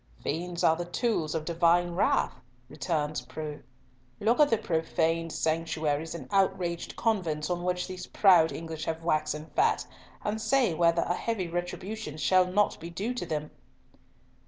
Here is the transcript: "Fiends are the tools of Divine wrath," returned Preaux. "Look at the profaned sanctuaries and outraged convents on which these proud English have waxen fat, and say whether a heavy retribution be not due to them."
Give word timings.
"Fiends 0.23 0.63
are 0.63 0.75
the 0.75 0.85
tools 0.85 1.35
of 1.35 1.45
Divine 1.45 1.91
wrath," 1.91 2.33
returned 2.69 3.23
Preaux. 3.29 3.59
"Look 4.19 4.39
at 4.39 4.49
the 4.49 4.57
profaned 4.57 5.31
sanctuaries 5.31 6.15
and 6.15 6.27
outraged 6.31 6.95
convents 6.95 7.51
on 7.51 7.61
which 7.61 7.87
these 7.87 8.07
proud 8.07 8.51
English 8.51 8.85
have 8.85 9.03
waxen 9.03 9.45
fat, 9.55 9.85
and 10.23 10.41
say 10.41 10.73
whether 10.73 11.03
a 11.03 11.13
heavy 11.13 11.47
retribution 11.47 12.15
be 12.15 12.45
not 12.51 12.79
due 12.95 13.13
to 13.13 13.25
them." 13.27 13.51